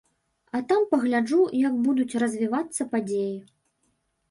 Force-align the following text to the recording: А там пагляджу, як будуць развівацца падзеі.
А 0.59 0.61
там 0.71 0.87
пагляджу, 0.93 1.41
як 1.67 1.77
будуць 1.85 2.19
развівацца 2.25 2.89
падзеі. 2.97 3.39